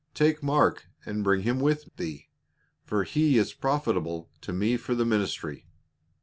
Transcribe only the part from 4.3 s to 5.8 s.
to me for the ministry.